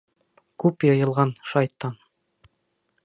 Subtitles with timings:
[0.63, 1.95] Күп йыйылған, шайтан.